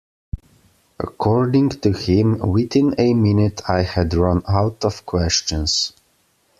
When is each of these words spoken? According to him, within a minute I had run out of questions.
According 0.99 1.69
to 1.69 1.91
him, 1.93 2.39
within 2.39 2.95
a 2.97 3.13
minute 3.13 3.61
I 3.69 3.83
had 3.83 4.15
run 4.15 4.41
out 4.49 4.83
of 4.83 5.05
questions. 5.05 5.93